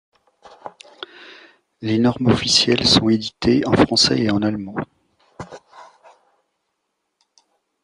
[1.83, 4.73] Les normes officielles sont éditées en français et en allemand.